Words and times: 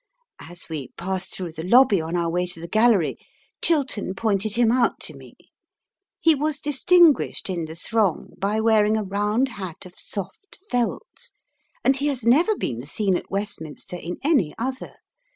As 0.39 0.67
we 0.67 0.87
passed 0.97 1.31
through 1.31 1.51
the 1.51 1.61
lobby 1.63 2.01
on 2.01 2.15
our 2.15 2.27
way 2.27 2.47
to 2.47 2.59
the 2.59 2.67
Gallery, 2.67 3.19
Chiltern 3.61 4.15
pointed 4.15 4.55
him 4.55 4.71
out 4.71 4.99
to 5.01 5.15
me. 5.15 5.35
He 6.19 6.33
was 6.33 6.59
distinguished 6.59 7.51
in 7.51 7.65
the 7.65 7.75
throng 7.75 8.31
by 8.39 8.59
wearing 8.61 8.97
a 8.97 9.03
round 9.03 9.49
hat 9.49 9.85
of 9.85 9.93
soft 9.99 10.57
felt, 10.71 11.29
and 11.83 11.97
he 11.97 12.07
has 12.07 12.25
never 12.25 12.57
been 12.57 12.83
seen 12.83 13.15
at 13.15 13.29
Westminster 13.29 13.95
in 13.95 14.17
any 14.23 14.55
other. 14.57 14.95